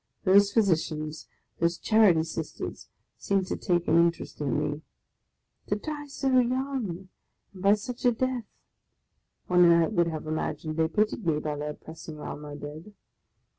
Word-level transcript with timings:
Those 0.23 0.51
Physicians, 0.51 1.27
those 1.59 1.77
Charity 1.77 2.23
Sisters 2.23 2.87
seemed 3.19 3.45
to 3.45 3.55
take 3.55 3.87
an 3.87 3.97
interest 3.97 4.41
in 4.41 4.57
me." 4.57 4.81
To 5.67 5.75
die 5.75 6.07
so 6.07 6.39
young! 6.39 7.09
and 7.53 7.61
by 7.61 7.75
such 7.75 8.05
a 8.05 8.11
death!" 8.11 8.45
One 9.45 9.93
would 9.93 10.07
have 10.07 10.25
imagined 10.25 10.77
they 10.77 10.87
pitied 10.87 11.23
me 11.27 11.37
by 11.37 11.55
their 11.55 11.75
pressing 11.75 12.17
round 12.17 12.41
my 12.41 12.55
bed. 12.55 12.95